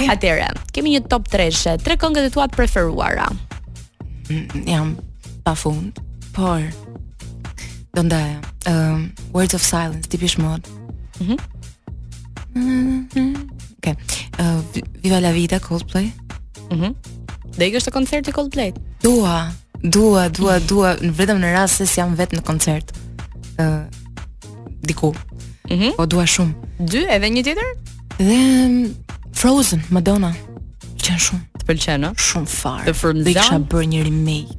Atëherë, 0.10 0.50
kemi 0.74 0.96
një 0.98 1.06
top 1.12 1.30
3 1.30 1.78
tre 1.86 2.00
këngët 2.02 2.30
e 2.32 2.34
tua 2.34 2.48
preferuara. 2.52 3.30
Mm, 4.30 4.64
jam 4.68 4.94
pa 5.46 5.56
fund 5.58 6.00
por 6.40 6.62
do 7.96 8.02
ndaja 8.04 8.40
um, 8.70 9.12
words 9.34 9.54
of 9.58 9.62
silence 9.76 10.06
tipish 10.12 10.36
mod 10.46 10.62
mm 11.20 13.08
okay 13.80 13.96
uh, 14.42 14.60
viva 15.04 15.20
la 15.26 15.32
vida 15.38 15.58
coldplay 15.68 16.08
mhm 16.76 16.90
dhe 17.58 17.68
i 17.68 17.74
kështë 17.76 17.92
koncerti 17.98 18.32
coldplay 18.38 18.70
dua 19.04 19.36
dua 19.98 20.24
dua 20.40 20.56
dua 20.72 20.94
në 21.08 21.12
vetëm 21.20 21.42
në 21.44 21.52
rast 21.58 21.82
se 21.84 22.00
jam 22.02 22.16
vetë 22.22 22.40
në 22.40 22.46
koncert 22.52 22.96
ë 23.64 23.66
uh, 23.66 23.84
diku 24.92 25.12
mhm 25.18 25.84
mm 25.84 26.08
dua 26.16 26.26
shumë 26.36 26.86
dy 26.94 27.04
edhe 27.18 27.34
një 27.36 27.46
tjetër 27.50 27.74
dhe 28.20 28.40
um, 28.40 28.80
frozen 29.42 29.84
madonna 29.98 30.32
qen 31.00 31.20
shumë 31.28 31.46
të 31.62 31.68
pëlqen 31.72 32.10
ë 32.12 32.16
shumë 32.30 32.54
fare 32.56 32.96
të 33.02 33.14
dhe 33.28 33.38
bërë 33.76 33.94
një 33.96 34.08
remake 34.10 34.59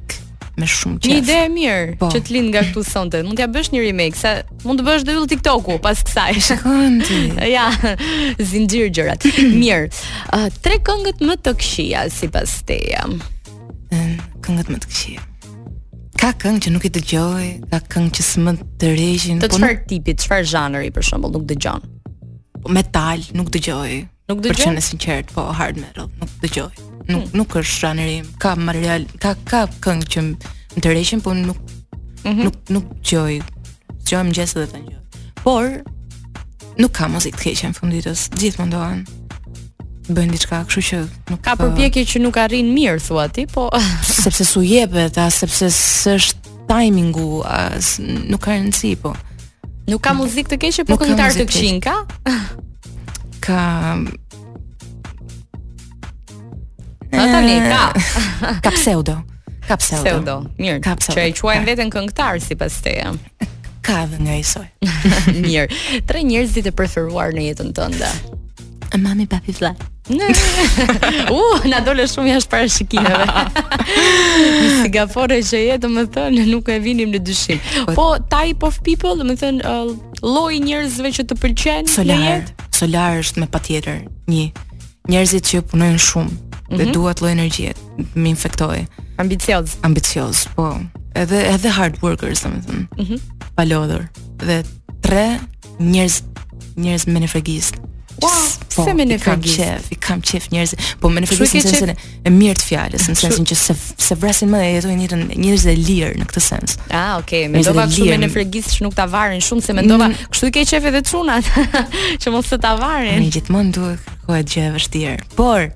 me 0.63 0.67
shumë 0.69 0.99
qesh. 1.01 1.09
Një 1.09 1.19
ide 1.21 1.37
e 1.45 1.49
mirë 1.55 1.97
po. 2.01 2.07
që 2.13 2.21
të 2.27 2.35
lind 2.35 2.51
nga 2.53 2.63
këtu 2.67 2.83
sonte. 2.87 3.21
Mund 3.25 3.39
t'ia 3.39 3.49
bësh 3.51 3.71
një 3.73 3.83
remake, 3.87 4.17
sa 4.19 4.35
mund 4.67 4.79
të 4.81 4.85
bësh 4.87 5.05
dhe 5.07 5.17
TikTok-u 5.33 5.79
pas 5.83 6.03
kësaj. 6.07 6.37
Shkonti. 6.49 7.21
ja, 7.55 7.65
zinxhir 8.51 8.93
gjërat. 8.95 9.27
Mirë. 9.39 9.89
Uh, 10.37 10.47
tre 10.63 10.77
këngët 10.87 11.23
më 11.27 11.39
të 11.47 11.55
këqija 11.61 12.05
sipas 12.13 12.59
teja. 12.69 13.03
Këngët 14.45 14.71
më 14.77 14.81
të 14.85 14.91
këqija. 14.93 15.25
Ka 16.21 16.35
këngë 16.37 16.67
që 16.67 16.71
nuk 16.75 16.85
i 16.85 16.91
dëgjoj, 16.93 17.45
ka 17.71 17.79
këngë 17.95 18.11
që 18.19 18.23
s'më 18.27 18.51
të 18.81 18.91
rejshin 18.99 19.39
Të 19.41 19.49
po 19.49 19.57
çfarë 19.57 19.77
po 19.81 19.89
tipit, 19.89 20.19
qëfar 20.21 20.45
zhanëri 20.51 20.91
për 20.93 21.07
shumë, 21.07 21.31
nuk 21.33 21.47
dëgjon 21.49 21.87
Metal, 22.77 23.23
nuk 23.39 23.49
dëgjoj 23.55 23.95
Nuk 24.29 24.43
dëgjoj? 24.45 24.53
Për 24.67 24.77
që 24.81 24.85
sinqert, 24.85 25.33
po 25.33 25.47
hard 25.57 25.81
metal, 25.81 26.11
nuk 26.21 26.35
dëgjoj 26.43 26.90
nuk 27.11 27.27
mm. 27.27 27.37
nuk 27.37 27.55
është 27.61 27.77
shranëri. 27.77 28.17
Ka 28.41 28.55
material, 28.59 29.05
ka 29.23 29.31
ka 29.49 29.61
këngë 29.83 30.09
që 30.13 30.23
më 30.25 30.81
tërheqin, 30.83 31.23
por 31.25 31.35
nuk 31.37 31.57
mm 31.59 32.23
-hmm. 32.23 32.43
nuk 32.45 32.69
nuk 32.75 32.85
qoj. 33.09 33.33
Qojm 34.09 34.31
gjithë 34.35 34.59
edhe 34.61 34.71
tani. 34.71 34.95
Por 35.43 35.65
nuk 36.81 36.91
ka 36.97 37.05
muzikë 37.13 37.37
të 37.39 37.43
keqe 37.47 37.67
në 37.71 37.77
funditës. 37.79 38.19
Gjithë 38.41 38.65
ndohen, 38.69 38.99
bën 40.15 40.31
diçka, 40.33 40.63
kështu 40.67 40.81
që 40.89 40.99
nuk 41.31 41.41
ka 41.45 41.53
përpjekje 41.59 42.01
që 42.11 42.17
nuk 42.25 42.35
arrin 42.37 42.69
mirë 42.77 42.99
thua 43.07 43.25
ti, 43.35 43.45
po 43.53 43.69
sepse 44.23 44.45
su 44.45 44.61
jepet, 44.61 45.17
a 45.17 45.29
sepse 45.29 45.65
s'është 46.01 46.35
timingu, 46.69 47.31
a 47.45 47.57
nuk 48.31 48.41
ka 48.45 48.51
rëndësi, 48.55 48.91
po. 49.01 49.11
Nuk 49.89 50.01
ka 50.05 50.11
muzikë 50.13 50.49
të 50.51 50.57
keqe, 50.61 50.83
po 50.85 50.95
këngëtar 50.97 51.31
të 51.39 51.45
këqin 51.49 51.77
ka? 51.87 51.95
Ka 53.45 53.59
Natali, 57.21 57.55
pra, 57.61 57.93
eh. 57.93 57.93
ka. 58.61 58.69
Ka 58.69 58.69
pseudo. 58.77 59.13
Ka 59.69 59.75
pseudo. 59.77 60.49
Mirë. 60.57 60.81
Ka 60.81 60.95
pseudo. 60.97 61.17
Që 61.17 61.27
e 61.29 61.33
quajnë 61.37 61.67
veten 61.69 61.91
këngëtar 61.93 62.41
sipas 62.41 62.79
jam 62.81 63.19
Ka 63.85 64.03
dhe 64.09 64.17
nga 64.21 64.35
i 64.37 64.45
soj. 64.45 64.67
Mirë. 65.29 66.01
Tre 66.09 66.23
njerëzit 66.25 66.69
e 66.69 66.73
preferuar 66.73 67.35
në 67.37 67.47
jetën 67.51 67.71
tënde. 67.77 68.11
Mami 68.99 69.25
papi 69.29 69.53
vla 69.55 69.71
U, 70.11 71.37
uh, 71.39 71.75
dole 71.85 72.03
shumë 72.09 72.33
jashtë 72.33 72.49
para 72.51 72.67
shikinëve 72.67 73.27
Si 74.81 74.89
gafore 74.91 75.37
që 75.47 75.61
jetë, 75.61 75.87
do 75.93 76.03
të 76.17 76.25
nuk 76.49 76.67
e 76.67 76.75
vinim 76.83 77.13
në 77.13 77.21
dyshim. 77.23 77.61
Po, 77.85 77.93
po 77.95 78.07
type 78.27 78.65
of 78.67 78.81
people, 78.83 79.15
do 79.15 79.23
të 79.29 79.37
thon, 79.39 79.61
uh, 79.63 79.93
lloji 80.25 80.59
njerëzve 80.65 81.13
që 81.21 81.27
të 81.29 81.39
pëlqen 81.45 81.87
në 82.09 82.19
jetë. 82.25 82.67
Solar 82.75 83.21
është 83.23 83.45
me 83.45 83.47
patjetër 83.55 84.01
një 84.33 84.45
njerëzit 85.13 85.47
që 85.53 85.63
punojnë 85.71 86.03
shumë, 86.09 86.50
-hmm. 86.71 86.77
dhe 86.77 86.83
mhm. 86.83 86.91
duat 86.93 87.21
lloj 87.21 87.31
energjie, 87.31 87.71
më 88.15 88.27
infektoi. 88.35 88.87
Ambicioz. 89.15 89.75
Ambicioz, 89.81 90.47
po. 90.55 90.77
Edhe 91.13 91.41
edhe 91.53 91.69
hard 91.77 92.01
workers, 92.01 92.41
domethënë. 92.41 92.87
Mhm. 92.97 93.05
Mm 93.05 93.47
Palodhur. 93.55 94.05
Dhe 94.45 94.63
tre 95.03 95.39
njerëz 95.79 96.21
njerëz 96.77 97.07
me 97.11 97.19
nefregist. 97.25 97.75
Wow, 98.21 98.29
po, 98.75 98.83
se 98.85 98.93
me 98.93 99.05
nefregist. 99.05 99.57
Kam 99.59 99.79
qef, 99.79 99.89
i 99.91 99.95
kam 99.97 100.21
qef 100.21 100.47
njerëz, 100.53 100.73
po 101.01 101.09
me 101.09 101.21
në 101.23 101.31
sensin 101.33 101.91
e 102.23 102.29
mirë 102.31 102.57
të 102.59 102.65
fjalës, 102.69 103.05
në 103.09 103.15
sensin 103.17 103.45
që 103.49 103.55
se 103.57 103.75
se 103.97 104.15
vrasin 104.21 104.49
më 104.51 104.57
dhe 104.61 104.71
jetojnë 104.77 105.03
jetën 105.07 105.23
njerëz 105.35 105.65
të 105.67 105.75
lirë 105.81 106.15
në 106.21 106.25
këtë 106.31 106.43
sens. 106.47 106.77
Ah, 106.89 107.17
okay, 107.19 107.49
mendova 107.51 107.87
kështu 107.89 108.07
me 108.13 108.17
nefregist 108.23 108.77
që 108.77 108.85
nuk 108.87 108.95
ta 108.97 109.05
varin 109.11 109.41
shumë 109.43 109.61
se 109.67 109.73
mendova, 109.75 110.07
mm. 110.11 110.31
kështu 110.31 110.47
i 110.51 110.57
ke 110.57 110.65
qef 110.71 110.89
edhe 110.93 111.03
çunat 111.11 111.51
që 112.23 112.33
mos 112.35 112.49
të 112.51 112.61
ta 112.63 112.75
varin. 112.79 113.17
Ne 113.19 113.29
gjithmonë 113.33 113.75
duhet 113.75 114.11
kohë 114.27 114.43
gjë 114.53 114.67
e 114.69 114.73
vështirë. 114.77 115.31
Por, 115.39 115.67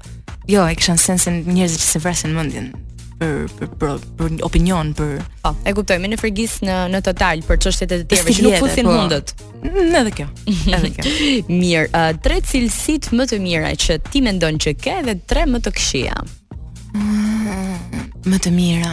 Jo, 0.49 0.67
e 0.69 0.75
kisha 0.77 0.93
në 0.93 1.01
sensin 1.01 1.39
se 1.45 1.53
njerëzit 1.55 1.81
që 1.81 1.87
se 1.93 2.01
vrasin 2.03 2.33
mendjen 2.35 2.67
për 3.19 3.45
për 3.57 3.69
për, 3.79 3.93
për 4.19 4.33
opinion 4.43 4.89
për. 4.93 5.11
Po, 5.39 5.51
oh, 5.53 5.59
e 5.63 5.71
kuptoj, 5.73 5.97
më 6.03 6.09
në 6.11 6.17
frigis 6.19 6.57
në 6.67 6.75
në 6.91 6.99
total 7.07 7.39
për 7.47 7.61
çështjet 7.65 7.93
e 7.95 7.99
të 8.03 8.17
tjera 8.19 8.33
që 8.37 8.43
nuk 8.45 8.57
fusin 8.65 8.89
po. 8.89 8.95
mundët. 8.97 9.31
Në 9.75 10.01
edhe 10.01 10.11
kjo. 10.17 10.25
Edhe 10.77 10.89
kjo. 10.97 11.13
Mirë, 11.61 11.85
uh, 11.95 12.09
tre 12.25 12.41
cilësitë 12.49 13.15
më 13.15 13.27
të 13.31 13.39
mira 13.45 13.71
që 13.85 13.97
ti 14.09 14.21
mendon 14.25 14.59
që 14.65 14.73
ke 14.83 14.97
dhe 15.07 15.15
tre 15.31 15.45
më 15.51 15.61
të 15.65 15.73
këqija. 15.79 16.17
Mm, 16.99 18.03
më 18.33 18.41
të 18.45 18.51
mira. 18.55 18.91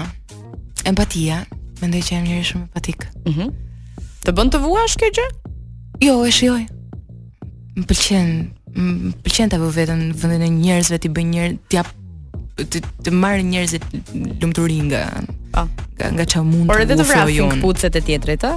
Empatia, 0.89 1.43
mendoj 1.83 2.05
që 2.07 2.15
jam 2.15 2.25
njëri 2.31 2.47
shumë 2.53 2.65
empatik. 2.69 3.07
Mhm. 3.29 3.37
Mm 3.49 3.69
të 4.23 4.31
bën 4.39 4.53
të 4.55 4.59
vuash 4.63 4.93
kjo 5.03 5.09
gjë? 5.17 5.23
Jo, 6.07 6.13
e 6.23 6.31
shijoj. 6.31 6.61
Mpëlqen 7.83 8.29
pëlqen 9.23 9.51
ta 9.53 9.59
vë 9.61 9.69
veten 9.77 10.01
në 10.11 10.17
vendin 10.19 10.45
e 10.47 10.51
njerëzve 10.55 10.99
ti 11.05 11.11
bën 11.15 11.31
njerë 11.33 11.57
ti 11.69 11.77
jap 11.77 11.91
ti 12.73 12.81
të 12.81 13.13
marr 13.17 13.43
lumturi 14.41 14.79
nga 14.89 15.03
po. 15.53 15.67
nga, 15.99 16.07
nga 16.17 16.25
çfarë 16.25 16.47
mund 16.47 16.71
por 16.71 16.81
edhe 16.81 16.97
të 16.99 17.07
vrasin 17.09 17.53
kputcet 17.59 17.97
e 17.97 18.01
tjetrit 18.01 18.47
ë 18.49 18.53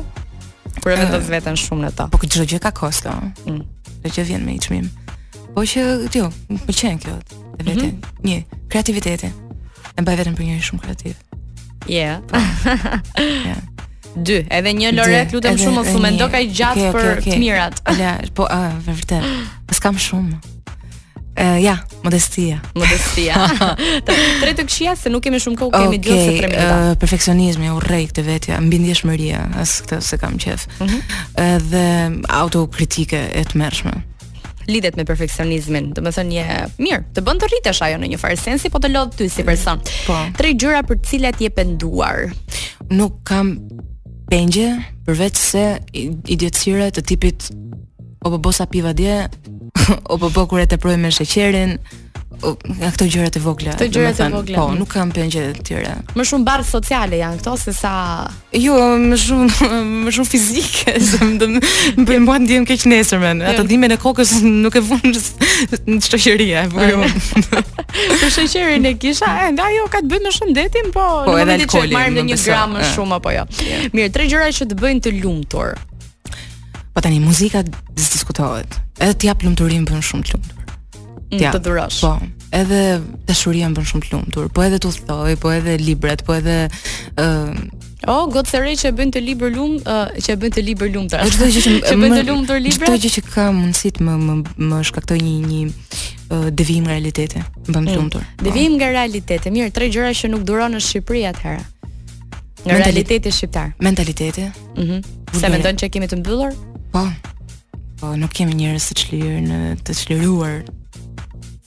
por 0.81 0.91
edhe 0.93 1.07
të 1.11 1.19
veten 1.31 1.57
shumë 1.59 1.87
në 1.87 1.93
ta 1.97 2.07
po 2.11 2.19
çdo 2.25 2.45
gjë 2.47 2.59
ka 2.63 2.71
kosto 2.71 3.11
ë 3.11 3.59
do 4.03 4.11
që 4.11 4.25
vjen 4.31 4.45
me 4.47 4.55
çmim 4.61 4.87
po 5.55 5.65
që 5.67 5.83
ti 6.11 6.21
jo 6.23 6.31
pëlqen 6.49 6.99
kjo 7.03 7.17
të 7.25 7.65
mm 7.65 7.75
-hmm. 7.75 8.09
një 8.27 8.37
kreativiteti 8.71 9.31
e 9.97 10.01
bëj 10.03 10.15
vetëm 10.19 10.35
për 10.35 10.45
njëri 10.47 10.63
shumë 10.63 10.81
kreativ 10.83 11.15
yeah, 11.87 12.21
po 12.27 12.35
ja 12.39 13.41
yeah 13.51 13.63
dy. 14.15 14.41
Edhe 14.49 14.71
një 14.79 14.91
loret, 14.95 15.33
lutem 15.35 15.57
shumë 15.59 15.79
mos 15.83 15.91
u 15.97 16.01
mendo 16.03 16.27
kaq 16.31 16.49
gjatë 16.51 16.87
okay, 16.89 16.95
për 16.95 17.07
okay. 17.11 17.35
të 17.35 17.39
mirat. 17.43 17.79
Ja, 17.99 18.15
po, 18.37 18.47
uh, 18.49 18.75
vërtet. 18.85 19.71
S'kam 19.75 19.97
shumë. 19.99 20.37
Uh, 21.35 21.57
ja, 21.59 21.73
modestia. 22.05 22.61
Modestia. 22.79 23.41
tre 24.39 24.53
të 24.55 24.63
këshia 24.69 24.93
se 24.95 25.11
nuk 25.11 25.25
kemi 25.25 25.41
shumë 25.43 25.57
kohë, 25.59 25.81
kemi 25.81 25.99
2 25.99 26.13
ose 26.15 26.35
3 26.39 26.51
minuta. 26.53 26.77
Uh, 26.85 26.93
perfeksionizmi, 27.01 27.71
urrej 27.75 28.05
këtë 28.11 28.23
vetja, 28.29 28.59
mbi 28.63 28.79
ndjeshmëria, 28.85 29.41
as 29.59 29.81
këtë 29.83 29.99
se 30.13 30.19
kam 30.21 30.37
qef. 30.39 30.63
Mm 30.77 30.85
-hmm. 30.85 31.39
Edhe 31.47 31.85
autokritike 32.41 33.21
e 33.33 33.43
të 33.43 34.01
lidhet 34.67 34.95
me 34.97 35.05
perfeksionizmin. 35.05 35.93
Do 35.93 36.01
të 36.01 36.11
thonë 36.17 36.31
je 36.33 36.45
mirë, 36.79 37.03
të 37.13 37.21
bën 37.21 37.37
të 37.37 37.45
rritesh 37.51 37.81
ajo 37.83 37.97
në 37.97 38.07
një 38.07 38.17
farë 38.17 38.35
sensi, 38.37 38.69
po 38.69 38.79
të 38.79 38.87
lodh 38.91 39.15
ty 39.15 39.29
si 39.29 39.43
person. 39.43 39.79
Po. 40.07 40.17
Tre 40.37 40.53
gjëra 40.53 40.81
për 40.83 40.95
të 40.95 41.09
cilat 41.09 41.41
je 41.41 41.49
penduar. 41.49 42.17
Nuk 42.89 43.13
kam 43.23 43.57
pengje 44.31 44.67
përveç 45.05 45.37
se 45.39 45.65
idiotësire 46.33 46.89
të 46.95 47.03
tipit 47.11 47.49
o 48.25 48.31
po 48.33 48.39
bosa 48.47 48.65
piva 48.69 48.93
dje, 48.97 49.17
o 50.09 50.17
po, 50.21 50.29
po 50.33 50.47
kur 50.49 50.61
e 50.63 50.65
të 50.69 50.81
me 50.97 51.11
sheqerin, 51.13 51.77
nga 52.79 52.91
këto 52.91 53.05
gjërat 53.09 53.37
e 53.37 53.41
vogla. 53.43 53.73
Këto 53.75 53.87
gjërat 53.95 54.19
e 54.19 54.27
vogla. 54.33 54.57
Po, 54.57 54.71
nuk 54.77 54.89
kam 54.91 55.11
pengje 55.13 55.47
të 55.57 55.63
tjera. 55.67 55.95
Më 56.17 56.25
shumë 56.27 56.45
barrë 56.47 56.65
sociale 56.67 57.19
janë 57.19 57.37
këto 57.39 57.53
se 57.61 57.73
sa 57.75 57.93
Jo, 58.55 58.75
më 58.99 59.17
shumë 59.19 59.69
më 60.05 60.13
shumë 60.15 60.29
fizike, 60.29 60.95
se 61.09 61.19
më 61.23 61.37
dëm, 61.41 61.55
më 61.55 61.71
jo. 61.99 62.05
bën 62.09 62.25
mua 62.25 62.37
ndiem 62.43 62.67
keq 62.67 62.85
nesër 62.91 63.21
men. 63.23 63.43
Ato 63.45 63.63
jo. 63.65 63.69
dhimbjen 63.71 63.95
e 63.95 63.99
kokës 64.01 64.33
nuk 64.43 64.75
e 64.79 64.83
vun 64.85 65.05
në 65.05 65.99
shoqëri, 66.07 66.49
po 66.73 66.89
jo. 66.89 67.01
Për 67.95 68.33
shoqërin 68.37 68.91
e 68.91 68.95
kisha, 68.99 69.31
e 69.49 69.53
nga 69.55 69.69
jo 69.75 69.87
ka 69.91 70.03
të 70.03 70.11
bëjë 70.13 70.25
me 70.27 70.35
shëndetin, 70.39 70.91
po, 70.95 71.05
po 71.29 71.35
nuk 71.35 71.51
mendoj 71.53 71.69
që 71.73 71.85
marr 71.93 72.13
në 72.15 72.27
një 72.31 72.39
gram 72.43 72.75
më 72.75 72.87
shumë 72.93 73.19
apo 73.19 73.33
jo. 73.35 73.45
Mirë, 73.95 74.11
tre 74.15 74.29
gjëra 74.31 74.51
që 74.59 74.69
të 74.71 74.81
bëjnë 74.81 75.05
të 75.07 75.15
lumtur. 75.21 75.75
Po 76.95 77.03
tani 77.03 77.19
muzika 77.19 77.59
diskutohet. 77.91 78.77
Edhe 79.03 79.15
ti 79.19 79.27
jap 79.27 79.41
lumturinë 79.43 79.87
bën 79.89 80.03
shumë 80.03 80.27
të 80.29 80.37
lumtur 80.37 80.54
ja, 81.33 81.51
të 81.53 81.59
dhurosh. 81.65 82.01
Po, 82.03 82.11
edhe 82.55 82.81
dashuria 83.27 83.69
më 83.69 83.79
bën 83.79 83.89
shumë 83.91 84.05
të 84.09 84.13
lumtur, 84.15 84.49
po 84.53 84.65
edhe 84.65 84.79
të 84.81 84.91
thoi, 85.07 85.35
po 85.41 85.51
edhe 85.53 85.77
libret, 85.81 86.23
po 86.27 86.37
edhe 86.37 86.57
ë 86.69 87.25
uh, 87.25 87.81
Oh, 88.11 88.27
gotë 88.29 88.51
të 88.51 88.59
rej 88.61 88.73
që 88.77 88.89
bën 88.91 88.97
bënd 88.99 89.13
të 89.15 89.21
libër 89.23 89.53
lum, 89.55 89.71
uh, 89.81 90.11
që 90.21 90.35
bën 90.35 90.41
bënd 90.43 90.53
të 90.59 90.63
libër 90.67 90.89
lum 90.93 91.05
të 91.09 91.21
po 91.39 91.47
gjë 91.49 91.61
që 91.65 91.93
bënd 92.03 92.17
të 92.19 92.25
lum 92.27 92.43
të 92.45 92.57
Gjithë 92.67 92.89
gjë 93.01 93.11
që 93.15 93.23
ka 93.33 93.45
mundësit 93.55 93.97
më, 94.05 94.17
më, 94.25 94.35
më 94.69 94.81
shkaktoj 94.91 95.17
një, 95.23 95.31
një 95.49 95.61
uh, 95.63 96.43
devim 96.53 96.83
nga 96.85 96.93
realitete, 96.99 97.41
më 97.65 97.79
të 97.79 97.95
mm. 97.95 98.11
po. 98.13 98.21
Devim 98.45 98.75
nga 98.77 98.91
realitete, 98.93 99.53
mirë, 99.55 99.71
tre 99.73 99.89
gjëra 99.89 100.11
që 100.21 100.29
nuk 100.35 100.45
duron 100.45 100.75
në 100.77 100.83
Shqipëri 100.85 101.23
atëherë. 101.31 101.65
Nga 102.67 102.79
realiteti 102.83 103.33
shqiptar. 103.39 103.71
Mentaliteti. 103.81 104.45
Mm 104.75 104.85
-hmm. 104.85 105.01
Se 105.39 105.49
mendon 105.49 105.81
që 105.81 105.89
kemi 105.95 106.05
të 106.11 106.21
mbyllur? 106.21 106.53
Po, 106.93 107.07
po 108.01 108.13
nuk 108.13 108.31
kemi 108.37 108.53
njerëz 108.59 108.85
të 108.91 108.99
çlirë 109.01 109.41
në 109.49 109.57
të 109.81 109.91
çliruar 110.03 110.61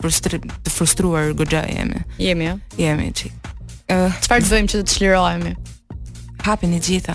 frustru, 0.00 0.38
të 0.40 0.70
frustruar 0.72 1.32
gojja 1.36 1.64
jemi. 1.70 2.02
Jemi, 2.22 2.44
jo. 2.48 2.58
Ja? 2.76 2.86
Jemi 2.86 3.08
çik. 3.16 3.32
uh, 3.88 4.12
çfarë 4.22 4.44
të 4.44 4.52
bëjmë 4.52 4.68
që 4.72 4.80
të 4.80 4.94
çlirohemi? 4.94 5.54
Hapini 6.46 6.78
gjitha. 6.84 7.14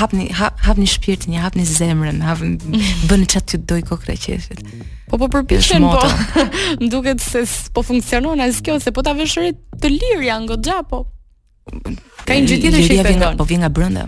Hapni 0.00 0.28
ha, 0.36 0.50
hapni 0.66 0.86
Hapë 0.86 1.38
hapni 1.42 1.64
zemrën, 1.66 2.20
Bënë 2.24 2.74
bëni 3.10 3.26
çat 3.28 3.48
ti 3.50 3.58
doj 3.68 3.82
kokreqeshit. 3.88 4.62
Po 5.10 5.18
po 5.18 5.28
përpishen 5.32 5.82
po. 5.84 6.42
Më 6.80 6.90
duket 6.92 7.20
se 7.20 7.42
po 7.74 7.82
funksionon 7.82 8.40
as 8.40 8.60
kjo 8.62 8.78
se 8.80 8.94
po 8.94 9.02
ta 9.04 9.16
vesh 9.18 9.40
të 9.80 9.90
lirë 9.96 10.28
janë 10.30 10.54
goxha 10.54 10.82
po. 10.88 11.04
Ka 12.26 12.34
një 12.36 12.42
gjithë 12.50 12.70
tjetër 12.70 12.84
që 12.88 12.96
i 12.98 13.04
pengon. 13.08 13.38
Po 13.40 13.44
vi 13.48 13.58
nga 13.62 13.68
brenda. 13.72 14.04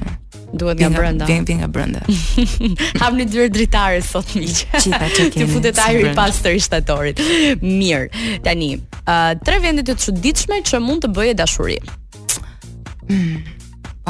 Duhet 0.53 0.79
nga 0.83 0.91
brenda. 0.93 1.25
Vjen 1.29 1.45
vi 1.49 1.55
nga 1.61 1.67
brenda. 1.73 2.03
Ham 3.01 3.17
në 3.19 3.27
dyert 3.33 3.55
dritare 3.55 4.03
sot 4.05 4.35
miq. 4.37 4.61
Çita 4.83 5.09
Të 5.39 5.47
futet 5.51 5.81
ajri 5.83 6.13
pas 6.17 6.43
të 6.45 6.53
shtatorit. 6.67 7.23
Mirë. 7.63 8.09
Tani, 8.45 8.73
uh, 9.09 9.33
tre 9.47 9.59
vende 9.65 9.85
të 9.89 9.97
çuditshme 10.05 10.61
që 10.69 10.83
mund 10.85 11.07
të 11.07 11.13
bëje 11.17 11.37
dashuri. 11.41 11.79
Mm. 13.09 13.41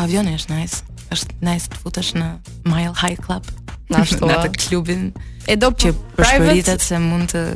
Avioni 0.02 0.35
është 0.38 0.54
nice. 0.59 0.82
Është 1.12 1.38
nice 1.44 1.68
të 1.71 1.82
futesh 1.82 2.14
në 2.18 2.30
Mile 2.68 2.90
High 3.02 3.18
Club. 3.23 3.47
Na 3.92 4.00
ashtu 4.06 4.26
në 4.28 4.40
klubin. 4.59 5.12
E 5.47 5.56
do 5.59 5.71
që 5.75 5.92
private 6.18 6.78
se 6.82 6.99
mund 7.02 7.32
të 7.37 7.47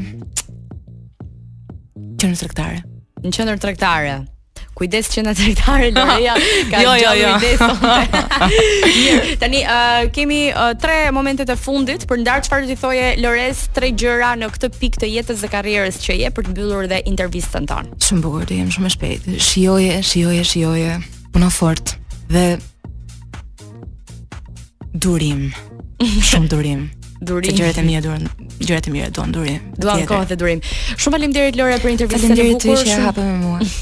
Qendër 2.22 2.40
tregtare. 2.48 2.82
Në 3.22 3.32
qendër 3.36 3.60
tregtare. 3.62 4.14
Kujdes 4.78 5.10
që 5.14 5.22
në 5.26 5.32
tregtare 5.36 5.88
Loria 5.96 6.34
ka 6.70 6.80
jo, 6.82 6.92
jo, 7.02 7.12
jo. 7.18 7.32
tani 9.42 9.62
uh, 9.68 10.06
kemi 10.16 10.40
uh, 10.54 10.72
tre 10.80 10.96
momentet 11.16 11.50
e 11.52 11.58
fundit 11.60 12.06
për 12.10 12.22
ndar 12.24 12.44
çfarë 12.46 12.70
ti 12.70 12.78
thoje 12.80 13.10
Lores 13.24 13.66
tre 13.76 13.90
gjëra 13.92 14.32
në 14.40 14.48
këtë 14.54 14.70
pikë 14.80 15.02
të 15.04 15.10
jetës 15.16 15.44
dhe 15.44 15.50
karrierës 15.54 16.00
që 16.06 16.18
je 16.22 16.32
për 16.38 16.48
të 16.50 16.54
mbyllur 16.54 16.88
dhe 16.92 17.02
intervistën 17.10 17.68
tonë. 17.70 17.98
Shumë 18.06 18.26
bukur, 18.26 18.48
të 18.50 18.62
jem 18.62 18.72
shumë 18.78 18.90
e 18.90 18.94
shpejtë. 18.96 19.38
Shijoje, 19.50 20.00
shijoje, 20.12 20.46
shijoje. 20.54 20.96
Puno 21.36 21.50
fort 21.54 21.98
dhe 22.32 22.48
durim. 24.96 25.50
Shumë 26.32 26.52
durim 26.56 26.88
durim. 27.22 27.56
gjërat 27.56 27.78
e 27.78 27.84
mia 27.86 28.02
duan, 28.02 28.28
gjërat 28.60 28.88
e 28.88 28.92
mia 28.96 29.10
duan 29.14 29.32
durim. 29.36 29.60
Duan 29.78 30.06
kohë 30.10 30.28
dhe 30.32 30.38
durim. 30.42 30.62
Shumë 30.98 31.16
faleminderit 31.18 31.56
Lore 31.60 31.78
për 31.84 31.96
intervistën 31.96 32.34
e 32.34 32.36
bukur. 32.36 32.44
Faleminderit 32.44 32.94
që 32.96 33.02
hapën 33.06 33.32
me 33.32 33.40
mua. 33.46 33.72